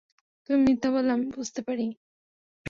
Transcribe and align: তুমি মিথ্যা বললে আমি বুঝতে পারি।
তুমি 0.45 0.59
মিথ্যা 0.65 0.89
বললে 0.93 1.11
আমি 1.11 1.27
বুঝতে 1.31 1.61
পারি। 1.67 1.85